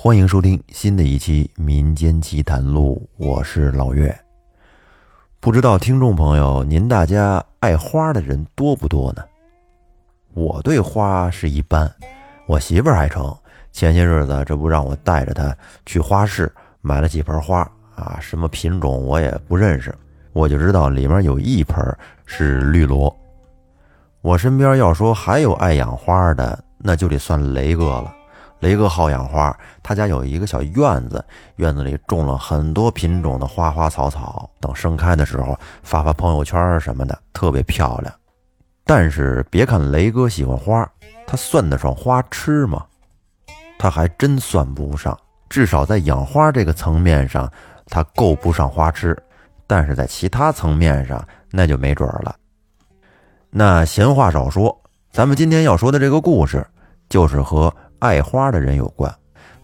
[0.00, 4.16] 欢迎收听新的一期《民间奇谈录》，我是老岳。
[5.40, 9.24] 不知道听众朋友，您大家爱花的人多不多呢？
[10.34, 11.92] 我对花是一般，
[12.46, 13.36] 我媳妇儿还成。
[13.72, 15.52] 前些日子，这不让我带着她
[15.84, 19.92] 去花市买了几盆花啊，什么品种我也不认识，
[20.32, 21.84] 我就知道里面有一盆
[22.24, 23.14] 是绿萝。
[24.20, 28.14] 我身边要说还有爱养花的，那就得算雷哥了。
[28.60, 31.24] 雷哥好养花，他家有一个小院子，
[31.56, 38.12] 院子里种了很多品种的花花草草，等盛开的时候发发朋友圈什么的，特别漂亮。
[38.84, 40.84] 但是别看雷哥喜欢花，
[41.24, 42.84] 他算得上花痴吗？
[43.78, 45.16] 他还真算不上，
[45.48, 47.48] 至少在养花这个层面上，
[47.86, 49.16] 他够不上花痴。
[49.68, 52.34] 但是在其他层面上，那就没准了。
[53.50, 54.76] 那闲话少说，
[55.12, 56.66] 咱们今天要说的这个故事，
[57.08, 57.72] 就是和。
[57.98, 59.14] 爱花的人有关，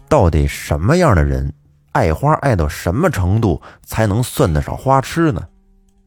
[0.09, 1.53] 到底什么样的人
[1.91, 5.47] 爱花爱到什么程度才能算得上花痴呢？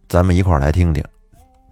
[0.09, 1.05] 咱们一块儿来听听。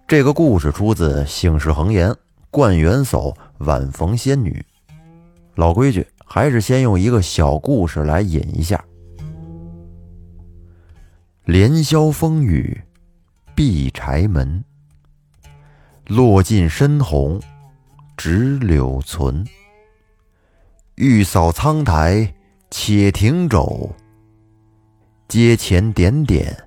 [0.07, 2.09] 这个故事出自《醒世恒言·
[2.49, 4.65] 灌元叟晚逢仙女》。
[5.55, 8.83] 老规矩，还是先用一个小故事来引一下。
[11.45, 12.81] 连宵风雨
[13.55, 14.63] 闭柴门，
[16.07, 17.41] 落尽深红
[18.15, 19.45] 只柳存。
[20.97, 22.33] 欲扫苍苔，
[22.71, 23.87] 且停肘。
[25.27, 26.57] 阶前点点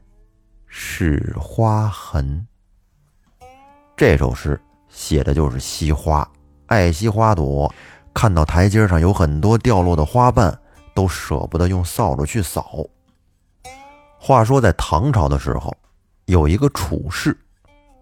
[0.68, 2.46] 是花痕。
[3.96, 6.24] 这首诗写的就是惜花，
[6.66, 7.74] 爱惜花朵。
[8.14, 10.56] 看到台阶上有很多掉落的花瓣，
[10.94, 12.86] 都舍不得用扫帚去扫。
[14.16, 15.76] 话说在唐朝的时候，
[16.26, 17.36] 有一个处士。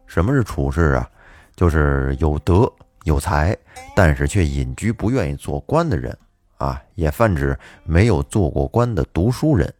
[0.06, 1.10] 什么是处士啊？
[1.56, 2.70] 就是有德。
[3.08, 3.56] 有才，
[3.96, 6.16] 但是却隐居不愿意做官的人，
[6.58, 9.72] 啊，也泛指没有做过官的读书人。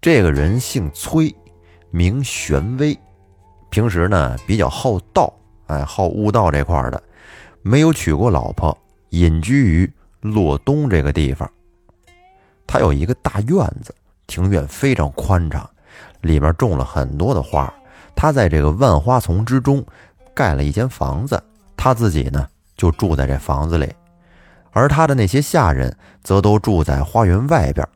[0.00, 1.34] 这个人姓崔，
[1.90, 2.98] 名玄微，
[3.68, 5.32] 平时呢比较好道，
[5.66, 7.00] 哎，好悟道这块的，
[7.60, 8.76] 没有娶过老婆，
[9.10, 11.48] 隐居于洛东这个地方。
[12.66, 13.94] 他有一个大院子，
[14.26, 15.68] 庭院非常宽敞，
[16.22, 17.72] 里面种了很多的花。
[18.16, 19.84] 他在这个万花丛之中
[20.34, 21.42] 盖了一间房子。
[21.82, 22.46] 他自己呢，
[22.76, 23.90] 就住在这房子里，
[24.70, 27.88] 而他的那些下人则都住在花园外边，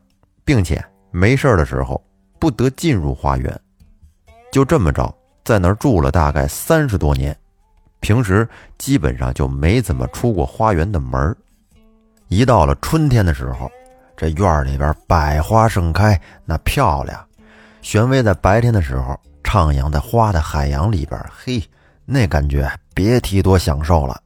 [0.43, 2.03] 并且没事的时候
[2.39, 3.61] 不得进入花园。
[4.51, 7.37] 就这么着，在那儿住了大概三十多年，
[7.99, 11.37] 平时基本上就没怎么出过花园的门
[12.27, 13.71] 一到了春天的时候，
[14.17, 17.23] 这院里边百花盛开，那漂亮。
[17.83, 21.63] 玄威在白天的时候徜徉在花的海洋里边，嘿。
[22.05, 24.21] 那感觉别提多享受了。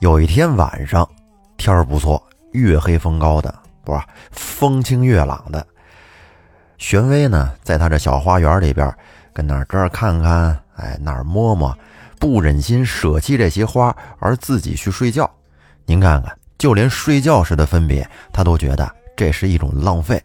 [0.00, 1.08] 有一天晚上，
[1.56, 2.22] 天儿不错，
[2.52, 3.54] 月黑风高的，
[3.84, 4.00] 不是
[4.32, 5.64] 风清月朗的。
[6.76, 8.94] 玄威呢，在他这小花园里边，
[9.32, 11.76] 跟那儿这儿看看，哎，那儿摸摸，
[12.18, 15.30] 不忍心舍弃这些花而自己去睡觉。
[15.84, 20.22] 您看看，就连睡觉时的分别，他都觉得这是一种浪费。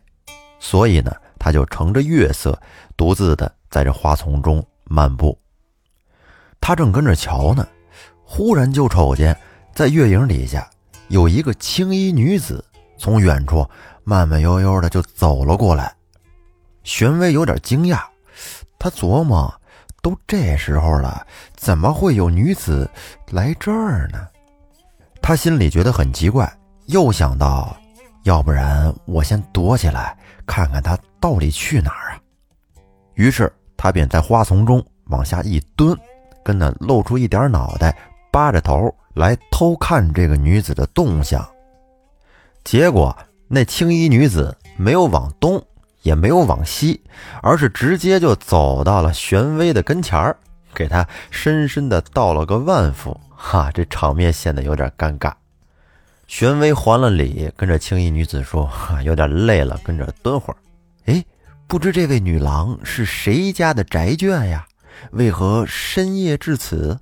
[0.60, 2.60] 所以呢，他就乘着月色，
[2.98, 5.38] 独自的在这花丛中漫步。
[6.62, 7.68] 他正跟着瞧呢，
[8.24, 9.36] 忽然就瞅见
[9.74, 10.70] 在月影底下
[11.10, 12.64] 有一个青衣女子
[12.98, 13.68] 从远处
[14.04, 15.94] 慢慢悠悠的就走了过来。
[16.84, 18.00] 玄威有点惊讶，
[18.80, 19.54] 他琢磨：
[20.02, 22.90] 都这时候了，怎么会有女子
[23.32, 24.28] 来这儿呢？
[25.22, 26.52] 他心里觉得很奇怪，
[26.86, 27.76] 又想到，
[28.24, 32.22] 要不然我先躲起来看看她到底去哪儿啊？
[33.16, 35.98] 于是他便在花丛中往下一蹲。
[36.44, 37.96] 跟那露出一点脑袋，
[38.32, 41.48] 扒着头来偷看这个女子的动向。
[42.64, 45.62] 结果那青衣女子没有往东，
[46.04, 47.02] 也没有往西，
[47.42, 50.38] 而是直接就走到了玄威的跟前儿，
[50.74, 53.20] 给他深深的道了个万福。
[53.30, 55.34] 哈，这场面显得有点尴尬。
[56.28, 60.58] 玄威还了礼，跟着青衣女子说：“哈，有点累了，跟着蹲会儿。”
[61.06, 61.26] 哎，
[61.68, 64.66] 不知这位女郎是谁家的宅眷呀？
[65.12, 67.00] 为何深夜至此？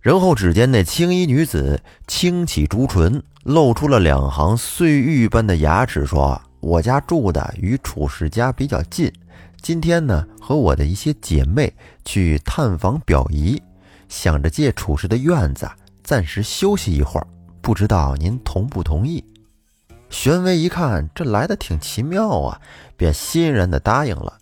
[0.00, 9.12] 然后只见那青衣女子轻启朱唇，露出了两行碎玉般的牙齿，说：“我家住的与楚氏家比较近，
[9.60, 11.72] 今天呢，和我的一些姐妹
[12.04, 13.60] 去探访表姨，
[14.08, 15.68] 想着借楚氏的院子
[16.04, 17.26] 暂时休息一会儿，
[17.60, 19.24] 不知道您同不同意？”
[20.08, 22.60] 玄威一看，这来的挺奇妙啊，
[22.96, 24.38] 便欣然的答应了。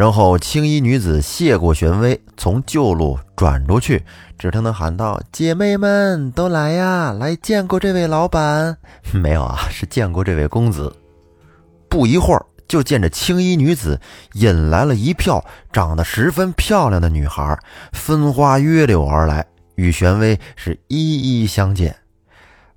[0.00, 4.02] 然后青衣女子谢过玄威，从旧路转出去，
[4.38, 8.78] 只听他喊道：“姐妹们都来呀，来见过这位老板。”
[9.12, 10.90] 没有啊，是见过这位公子。
[11.90, 14.00] 不一会儿，就见着青衣女子
[14.32, 17.58] 引来了一票长得十分漂亮的女孩，
[17.92, 19.44] 分花约柳而来，
[19.74, 21.94] 与玄威是一一相见。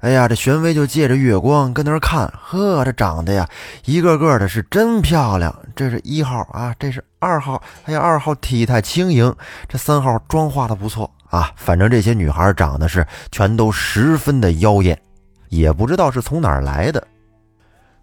[0.03, 3.50] 哎呀，这玄威就借着月光跟那儿看，呵，这长得呀，
[3.85, 5.57] 一个个的是真漂亮。
[5.77, 9.33] 这是一号啊，这是二号，哎呀，二号体态轻盈，
[9.69, 11.53] 这三号妆化的不错啊。
[11.55, 15.01] 反正这些女孩长得是全都十分的妖艳，
[15.47, 17.01] 也不知道是从哪儿来的。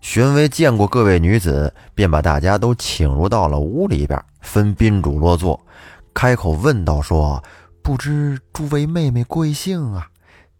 [0.01, 5.61] 玄威见过各位女子，便把大家都请入到了屋里边，分宾主落座，
[6.15, 7.45] 开口问道：“说
[7.83, 10.07] 不知诸位妹妹贵姓啊？”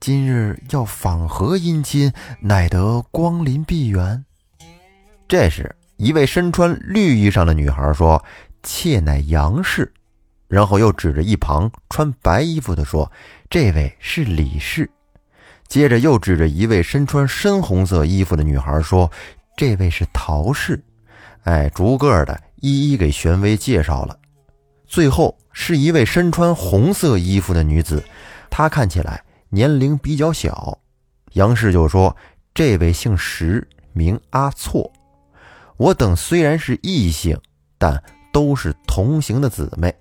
[0.01, 2.11] 今日要访何姻亲，
[2.41, 4.25] 乃得光临碧园？
[5.29, 8.25] 这时，一位身穿绿衣裳的女孩说
[8.65, 9.93] ：“妾乃杨氏。”
[10.49, 13.13] 然后又指着一旁穿白衣服的说
[13.51, 14.91] ：“这位是李氏。”
[15.69, 19.11] 接着又指着一位身穿深红色衣服的女孩说
[19.55, 20.83] ：“这位是陶氏。”
[21.45, 24.19] 哎，逐个的一一给玄威介绍了。
[24.87, 28.03] 最后是一位身穿红色衣服的女子，
[28.49, 29.23] 她看起来。
[29.53, 30.79] 年龄比较小，
[31.33, 32.17] 杨氏就说
[32.55, 34.91] ：“这位姓石，名阿错。
[35.77, 37.37] 我等虽然是异姓，
[37.77, 38.01] 但
[38.33, 39.93] 都是同行的姊妹。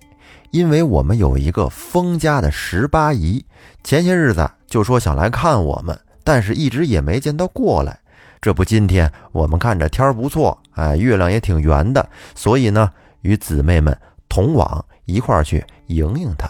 [0.52, 3.44] 因为我们有一个封家的十八姨，
[3.82, 7.98] 前些日子就说想来看我们，但是一直也没见到过来。
[8.40, 12.90] 这不，今天我们看着天儿不错，哎，月亮也挺圆的，所以呢，
[13.22, 13.96] 与姊妹们
[14.28, 16.48] 同往一块儿去迎迎他。”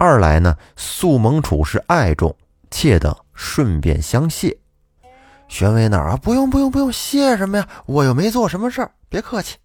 [0.00, 2.34] 二来呢，素盟处是爱重，
[2.70, 4.56] 妾等顺便相谢。
[5.46, 7.68] 玄威那儿啊，不用不用不用，谢什么呀？
[7.84, 9.58] 我又没做什么事儿，别客气。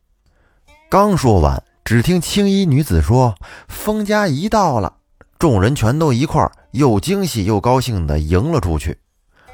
[0.89, 3.33] 刚说完，只听青衣女子说
[3.69, 4.97] ：“封家一到了。”
[5.39, 8.99] 众人全都一块儿，又惊喜又高兴的迎了出去。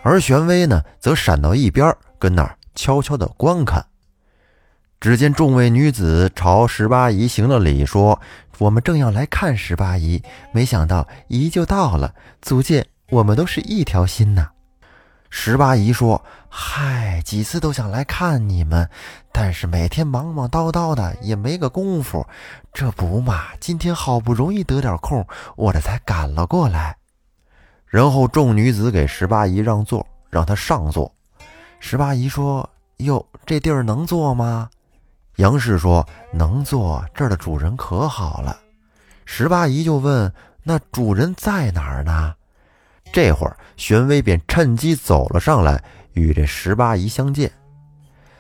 [0.02, 3.86] 而玄威呢，则闪到一边，跟那儿悄悄的观看。
[5.02, 8.22] 只见众位女子朝十八姨行了礼，说
[8.60, 10.22] ：“我们正要来看十八姨，
[10.52, 14.48] 没想到姨就到了，足见我们都是一条心呐。”
[15.32, 18.88] 十八姨说：“嗨，几次都想来看你们，
[19.32, 22.24] 但是每天忙忙叨叨的，也没个功夫。
[22.72, 25.26] 这不嘛，今天好不容易得点空，
[25.56, 26.96] 我这才赶了过来。”
[27.90, 31.12] 然后众女子给十八姨让座，让她上座。
[31.80, 34.70] 十八姨说：“哟，这地儿能坐吗？”
[35.42, 38.56] 杨氏说：“能坐，这儿的主人可好了。”
[39.26, 42.36] 十八姨就问：“那主人在哪儿呢？”
[43.12, 45.84] 这会儿，玄威便趁机走了上来，
[46.14, 47.52] 与这十八姨相见。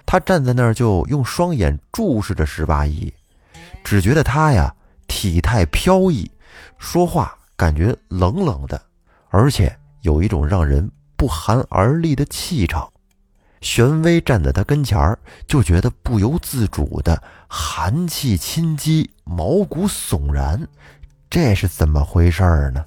[0.06, 3.12] 他站在那儿，就用双眼注视着十八姨，
[3.83, 4.71] 只觉得她呀
[5.07, 6.30] 体态飘逸，
[6.77, 8.80] 说话感觉冷冷的，
[9.30, 12.88] 而且有一种让人不寒而栗的气场。
[13.62, 15.18] 玄威站在他跟前儿，
[15.48, 20.68] 就觉得不由自主的寒气侵击，毛骨悚然。
[21.30, 22.84] 这是怎么回事儿呢？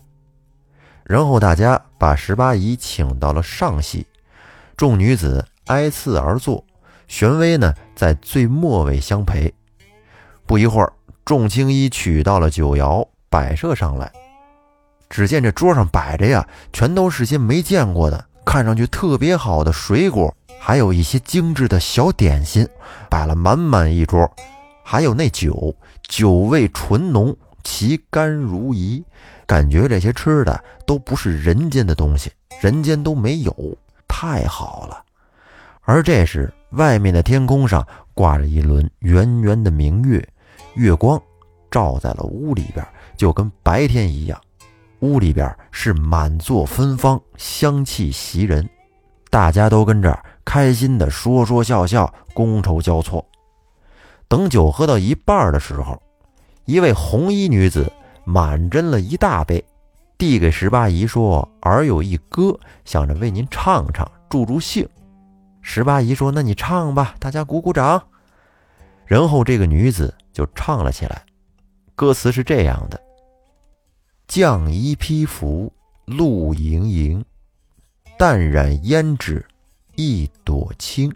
[1.04, 4.06] 然后大家把十八姨请到了上席，
[4.76, 6.64] 众女子挨次而坐，
[7.08, 9.52] 玄威呢在最末尾相陪。
[10.44, 10.92] 不一会儿，
[11.24, 14.12] 众青衣取到了酒肴，摆设上来。
[15.08, 20.34] 只见这桌上摆着呀，全都是些没见过的，看上去特别好的水果。
[20.66, 22.66] 还有一些精致的小点心，
[23.10, 24.26] 摆了满满一桌，
[24.82, 25.76] 还有那酒，
[26.08, 29.04] 酒味醇浓，其甘如饴，
[29.44, 33.54] 感觉这些吃的都不是人间的东西，人间都没有，
[34.08, 35.04] 太好了。
[35.82, 40.26] 而这时，外面的天空上挂着一轮圆圆的明月，
[40.76, 41.22] 月光
[41.70, 42.82] 照在了屋里边，
[43.18, 44.40] 就跟白天一样。
[45.00, 48.66] 屋里边是满座芬芳，香气袭人，
[49.28, 50.24] 大家都跟这儿。
[50.54, 53.26] 开心的说说笑笑，觥筹交错。
[54.28, 56.00] 等酒喝到一半的时候，
[56.64, 57.92] 一位红衣女子
[58.24, 59.64] 满斟了一大杯，
[60.16, 64.88] 递给十八姨说：“儿有一歌，想着为您唱唱，助助兴。”
[65.60, 68.00] 十八姨说：“那你唱吧，大家鼓鼓掌。”
[69.06, 71.26] 然后这个女子就唱了起来。
[71.96, 73.02] 歌词是这样的
[74.30, 75.72] ：“绛衣披拂
[76.04, 77.24] 露盈盈，
[78.16, 79.44] 淡染胭脂。”
[79.96, 81.12] 一朵青，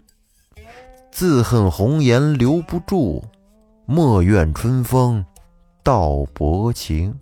[1.11, 3.21] 自恨红颜留不住，
[3.85, 5.25] 莫怨春风
[5.83, 7.13] 道薄情。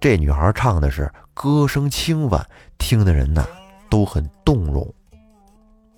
[0.00, 2.46] 这女孩唱的是歌声轻婉，
[2.78, 3.46] 听的人呐
[3.90, 4.94] 都很动容。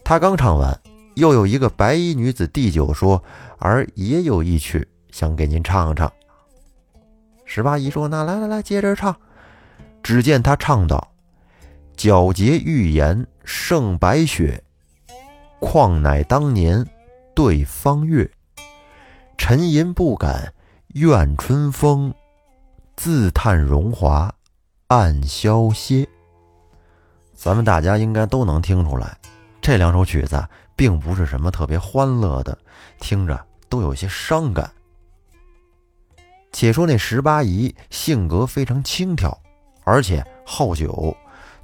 [0.03, 0.77] 她刚唱完，
[1.15, 3.23] 又有一个白衣女子递酒说
[3.61, 6.13] ：“儿也有一曲，想给您唱唱。
[7.45, 9.15] 十八姨说：“那来来来，接着唱。”
[10.03, 11.13] 只见他唱道
[11.97, 14.63] ：“皎洁玉颜胜白雪，
[15.61, 16.85] 况乃当年
[17.35, 18.31] 对方月。
[19.37, 20.53] 沉吟不敢
[20.89, 22.15] 怨春风，
[22.97, 24.33] 自叹荣华
[24.87, 26.07] 暗消歇。”
[27.35, 29.19] 咱们大家应该都能听出来，
[29.61, 30.47] 这两首曲子
[30.77, 32.57] 并不是什么特别欢乐的，
[33.01, 34.71] 听着都有些伤感。
[36.53, 39.37] 且说那十八姨性格非常轻佻，
[39.83, 41.17] 而且好酒，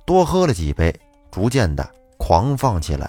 [0.05, 0.93] 多喝了几杯，
[1.39, 3.09] 逐渐的狂放起来。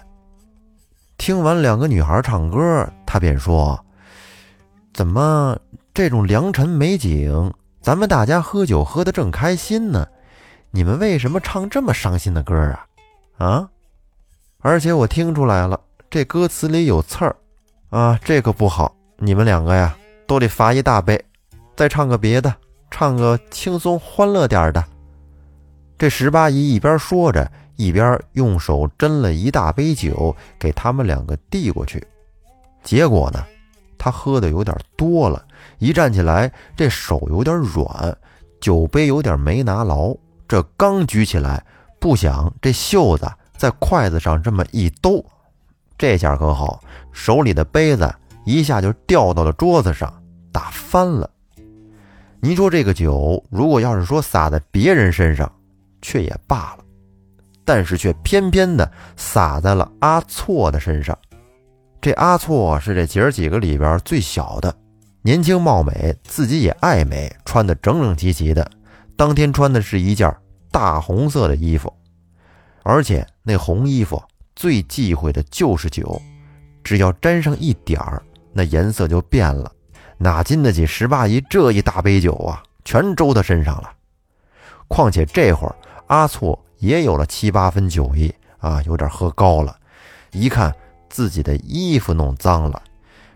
[1.17, 3.83] 听完两个女孩唱歌，他便说
[4.93, 5.57] ：“怎么
[5.95, 10.07] 这种良辰美景，咱们大家喝酒喝得正开心呢？
[10.69, 12.85] 你们为什么唱这么伤心的歌啊？
[13.37, 13.69] 啊！
[14.59, 17.35] 而且我听出来了，这歌词里有刺儿
[17.89, 18.95] 啊，这可不好。
[19.17, 21.19] 你们两个呀，都得罚一大杯。”
[21.75, 22.53] 再唱个别的，
[22.91, 24.83] 唱个轻松欢乐点的。
[25.97, 32.05] 这十八姨一边说着，一边用手斟了一大杯酒给他们两个递过去。
[32.83, 33.41] 结果呢，
[33.97, 35.41] 他喝的有点多了，
[35.77, 38.13] 一站起来，这手有点软，
[38.59, 40.13] 酒杯有点没拿牢。
[40.45, 41.65] 这刚举起来，
[42.01, 45.23] 不想这袖子在筷子上这么一兜，
[45.97, 46.81] 这下可好，
[47.13, 50.13] 手里的杯子一下就掉到了桌子上，
[50.51, 51.29] 打翻了。
[52.41, 55.49] 您说这个酒，如果要是说洒在别人身上，
[56.01, 56.83] 却也罢了，
[57.69, 61.15] 但是却偏偏的洒在了阿错的身上。
[62.01, 64.75] 这阿错是这姐儿几个里边最小的，
[65.21, 68.67] 年轻貌美，自己也爱美，穿的整整齐齐的。
[69.15, 70.35] 当天穿的是一件
[70.71, 71.93] 大红色的衣服，
[72.81, 74.19] 而且那红衣服
[74.55, 76.19] 最忌讳的就是酒，
[76.83, 78.19] 只要沾上一点儿，
[78.51, 79.71] 那颜色就变了。
[80.17, 82.63] 哪经得起十八姨这一大杯酒啊？
[82.83, 83.91] 全周他身上了。
[84.87, 85.75] 况且这会儿
[86.07, 89.77] 阿错也有了七八分酒意啊，有点喝高了。
[90.31, 90.73] 一看
[91.09, 92.81] 自己的衣服弄脏了，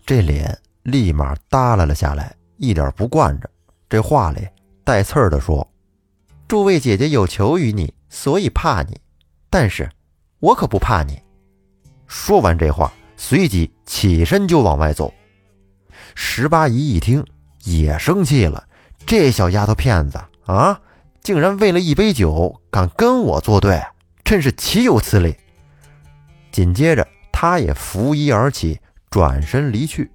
[0.05, 3.49] 这脸立马耷拉了下来，一点不惯着。
[3.89, 4.47] 这话里
[4.83, 5.67] 带刺儿的说
[6.47, 8.99] ：“诸位姐姐有求于你，所以怕你，
[9.49, 9.89] 但是
[10.39, 11.21] 我可不怕你。”
[12.07, 15.13] 说完这话，随即起身就往外走。
[16.15, 17.25] 十八姨一听
[17.63, 18.67] 也生气了，
[19.05, 20.79] 这小丫头片子啊，
[21.23, 23.81] 竟然为了一杯酒敢跟我作对，
[24.25, 25.33] 真是岂有此理！
[26.51, 28.77] 紧接着，她也拂衣而起，
[29.09, 30.11] 转身离去。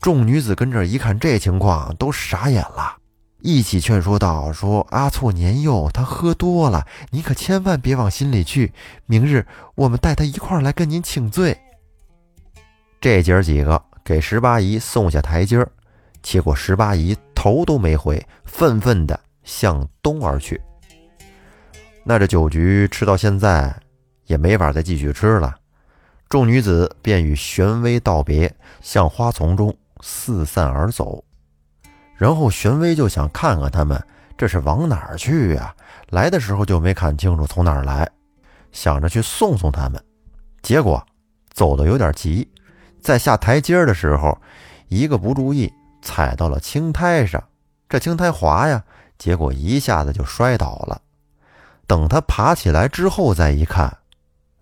[0.00, 2.96] 众女子跟这一看这情况，都傻眼了，
[3.42, 8.72] 一起劝说道：“说阿错年幼，他喝多了，您可千万别往心里去。
[9.06, 9.46] 明日
[9.76, 11.56] 我们带他一块来跟您请罪。”
[13.00, 13.80] 这姐儿几个。
[14.04, 15.70] 给十八姨送下台阶儿，
[16.22, 20.60] 结果十八姨头都没回，愤愤地向东而去。
[22.04, 23.74] 那这酒局吃到现在，
[24.26, 25.56] 也没法再继续吃了。
[26.28, 31.24] 众女子便与玄威道别，向花丛中四散而走。
[32.14, 33.98] 然后玄威就想看看他们
[34.36, 35.74] 这是往哪儿去呀？
[36.10, 38.06] 来的时候就没看清楚从哪儿来，
[38.70, 40.02] 想着去送送他们，
[40.60, 41.02] 结果
[41.54, 42.46] 走的有点急。
[43.00, 44.36] 在下台阶的时候，
[44.88, 47.42] 一个不注意踩到了青苔上，
[47.88, 48.84] 这青苔滑呀，
[49.18, 51.02] 结果一下子就摔倒了。
[51.86, 53.98] 等他爬起来之后，再一看，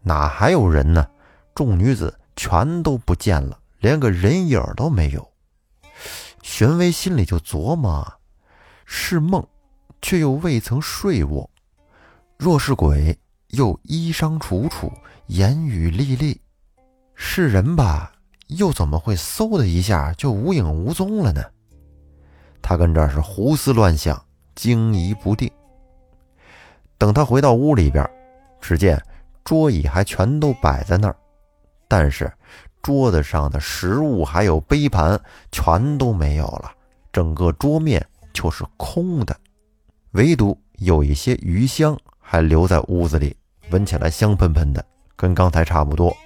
[0.03, 1.07] 哪还有人呢？
[1.55, 5.29] 众女子全都不见了，连个人影都没有。
[6.43, 8.21] 玄威心里就琢磨：
[8.85, 9.47] 是梦，
[10.01, 11.49] 却又未曾睡卧；
[12.37, 14.93] 若是鬼，又衣裳楚楚，
[15.27, 16.39] 言语历历；
[17.15, 18.13] 是人吧？
[18.49, 21.43] 又怎么会嗖的一下就无影无踪了呢？
[22.63, 24.26] 他跟这儿是胡思乱想，
[24.57, 25.49] 惊疑不定。
[26.99, 28.05] 等他回到屋里边，
[28.61, 29.01] 只见
[29.45, 31.15] 桌椅还全都摆在那儿，
[31.87, 32.33] 但是
[32.83, 35.21] 桌子上的食物还有杯盘
[35.53, 36.73] 全都没有了，
[37.13, 39.37] 整个桌面就是空的，
[40.13, 43.37] 唯独有一些余香还留在屋子里，
[43.71, 44.85] 闻起来香喷喷的，
[45.15, 46.17] 跟刚才差不多。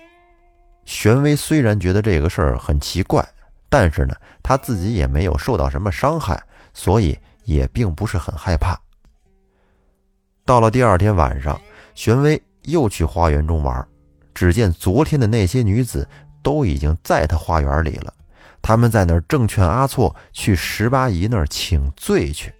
[0.84, 3.26] 玄威虽然觉得这个事儿很奇怪，
[3.68, 7.18] 但是呢，他自己也没有受到什么伤害，所以
[7.50, 8.80] 也并不是很害怕。
[10.44, 11.60] 到了第二天晚上，
[11.94, 13.86] 玄威又去花园中玩，
[14.32, 16.08] 只见昨天的那些女子
[16.42, 18.14] 都已经在他花园里了，
[18.62, 22.52] 他们在那儿正劝阿措去十八姨那儿请罪去。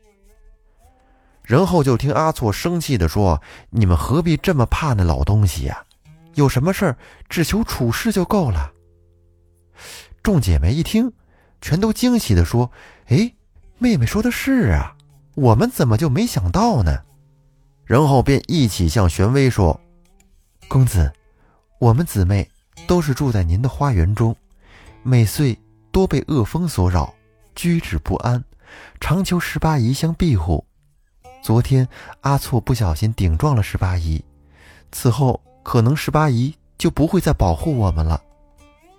[1.45, 5.85] 然后就听阿措生气地说：“你们何必这么怕那老东西呀？”
[6.35, 6.97] 有什么事儿，
[7.29, 8.73] 只求处事就够了。
[10.23, 11.13] 众姐妹一听，
[11.61, 12.71] 全都惊喜地说
[13.07, 13.35] ：“哎，
[13.83, 14.95] 妹妹说的是啊，
[15.35, 17.03] 我们怎么就没想到呢？”
[17.87, 19.81] 然后便一起向玄威说
[20.69, 21.11] ：“公子，
[21.79, 22.47] 我们姊妹
[22.87, 24.37] 都是住在您的花园中，
[25.03, 25.59] 每岁
[25.91, 27.15] 多被恶风所扰，
[27.55, 28.45] 居止不安，
[29.01, 30.63] 常求十八姨相庇护。
[31.43, 31.89] 昨天
[32.21, 34.23] 阿错不小心顶撞了十八姨，
[34.93, 38.23] 此后可能十八姨就不会再保护我们了。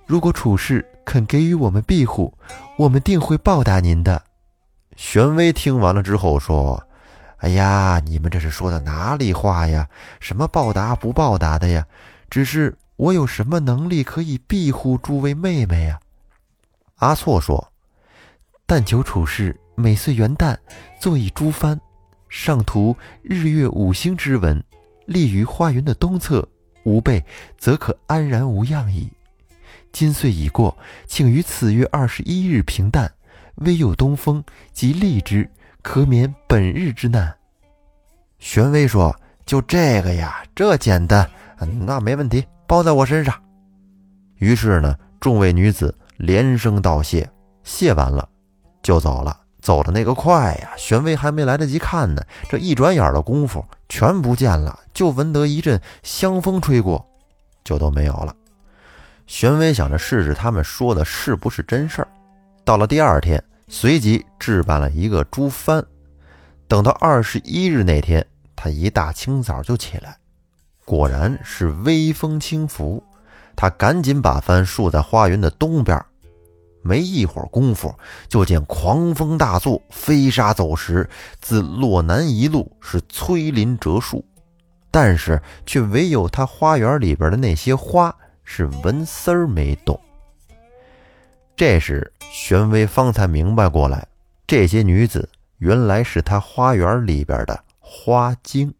[0.07, 2.33] 如果处事肯给予我们庇护，
[2.79, 4.23] 我们定会报答您的。”
[5.01, 6.87] 玄威听完了之后说
[7.37, 9.89] ：“哎呀，你们这是说的哪里话呀？
[10.19, 11.87] 什么报答不报答的呀？
[12.29, 15.99] 只是我有什么能力可以庇护诸位妹妹呀？”
[16.97, 17.73] 阿错说
[18.67, 20.55] ：“但求处事每岁元旦
[20.99, 21.79] 做一朱幡，
[22.29, 24.63] 上涂日月五星之文，
[25.07, 26.47] 立于花园的东侧，
[26.83, 27.25] 吾辈
[27.57, 29.11] 则可安然无恙矣。
[29.91, 30.77] 今岁已过，
[31.07, 33.11] 请于此月二十一日平淡。”
[33.55, 34.43] 微有东风，
[34.73, 35.49] 即立之，
[35.81, 37.33] 可免本日之难。
[38.39, 39.15] 玄微说
[39.45, 41.29] ：“就这个呀，这简单，
[41.79, 43.33] 那没问题，包在我身上。”
[44.37, 47.29] 于是呢，众位女子连声道谢，
[47.63, 48.27] 谢完了
[48.81, 49.37] 就走了。
[49.61, 57.07] 走的那个快呀，玄威还没来得及看呢，这一转眼的功夫全不见了，就闻得一阵香风吹过，
[57.63, 58.35] 就都没有了。
[59.27, 62.07] 玄威想着试试他们说的是不是真事儿。
[62.71, 65.83] 到了第二天，随即置办了一个猪幡。
[66.69, 68.25] 等到二十一日那天，
[68.55, 70.15] 他一大清早就起来，
[70.85, 73.03] 果然是微风轻拂。
[73.57, 76.01] 他赶紧把幡竖在花园的东边。
[76.81, 77.93] 没一会儿功夫，
[78.29, 81.09] 就见狂风大作，飞沙走石，
[81.41, 84.23] 自洛南一路是摧林折树，
[84.89, 89.99] 但是却唯有他花园里边的那些花是纹丝儿没动。
[91.53, 94.07] 这时，玄威方才明白过来，
[94.47, 98.73] 这些女子原来是他花园里边的花精。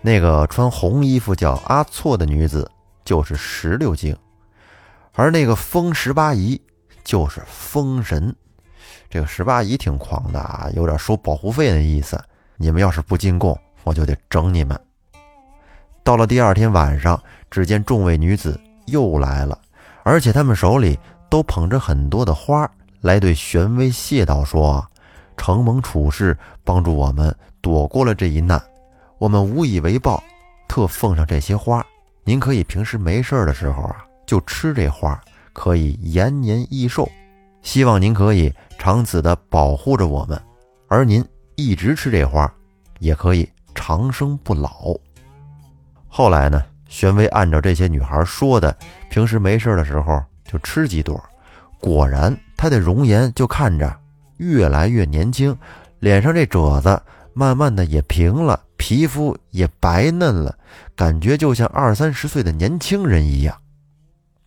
[0.00, 2.70] 那个穿红衣服叫阿错的女子
[3.04, 4.16] 就是石榴精，
[5.14, 6.60] 而那个风十八姨
[7.02, 8.32] 就是风神。
[9.10, 12.16] 这个十八姨挺狂的啊，有点收保护费的意思。
[12.56, 14.80] 你们要是不进贡，我就得整你们。
[16.04, 19.58] 到了第二天晚上，只见众位女子又来了，
[20.04, 20.96] 而且她们手里。
[21.28, 24.84] 都捧着很多的花来对玄威谢道：“说
[25.36, 28.60] 承蒙处事帮助我们躲过了这一难，
[29.18, 30.22] 我们无以为报，
[30.66, 31.84] 特奉上这些花。
[32.24, 35.20] 您可以平时没事的时候啊，就吃这花，
[35.52, 37.08] 可以延年益寿。
[37.62, 40.40] 希望您可以长此的保护着我们，
[40.88, 41.24] 而您
[41.56, 42.50] 一直吃这花，
[42.98, 44.94] 也可以长生不老。”
[46.08, 48.76] 后来呢，玄威按照这些女孩说的，
[49.08, 50.20] 平时没事的时候。
[50.48, 51.22] 就吃几朵，
[51.78, 53.94] 果然他的容颜就看着
[54.38, 55.54] 越来越年轻，
[56.00, 57.00] 脸上这褶子
[57.34, 60.56] 慢慢的也平了，皮肤也白嫩了，
[60.96, 63.54] 感觉就像二三十岁的年轻人一样。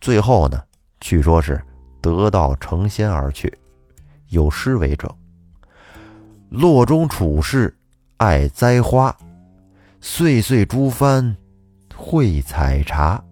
[0.00, 0.60] 最后呢，
[1.00, 1.62] 据说是
[2.00, 3.56] 得道成仙而去，
[4.30, 5.08] 有诗为证
[6.50, 7.72] ：“洛中处士
[8.16, 9.16] 爱栽花，
[10.00, 11.36] 岁岁诸幡
[11.94, 13.22] 会采茶，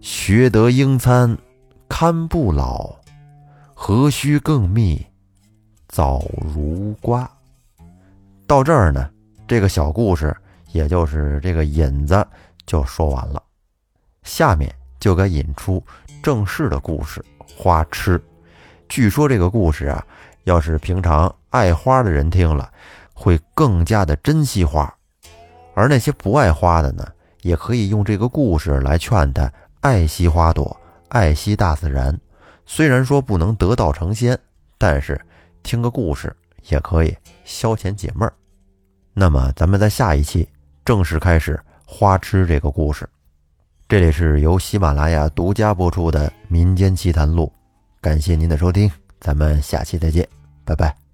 [0.00, 1.36] 学得英餐。”
[1.90, 2.88] 堪不老，
[3.74, 5.04] 何须更觅
[5.88, 7.28] 早如瓜？
[8.46, 9.10] 到这儿呢，
[9.46, 10.34] 这个小故事，
[10.70, 12.26] 也就是这个引子
[12.64, 13.42] 就说完了。
[14.22, 15.84] 下面就该引出
[16.22, 17.22] 正式的故事——
[17.58, 18.22] 花痴。
[18.88, 20.02] 据说这个故事啊，
[20.44, 22.72] 要是平常爱花的人听了，
[23.12, 24.88] 会更加的珍惜花；
[25.74, 27.06] 而那些不爱花的呢，
[27.42, 30.79] 也可以用这个故事来劝他爱惜花朵。
[31.10, 32.18] 爱惜大自然，
[32.64, 34.38] 虽然说不能得道成仙，
[34.78, 35.20] 但是
[35.62, 36.34] 听个故事
[36.68, 38.32] 也可以消遣解闷儿。
[39.12, 40.48] 那么，咱们在下一期
[40.84, 43.08] 正式开始花痴这个故事。
[43.88, 47.52] 这里是由喜马拉雅独家播出的《民间奇谈录》，
[48.00, 48.88] 感谢您的收听，
[49.20, 50.26] 咱们下期再见，
[50.64, 51.09] 拜拜。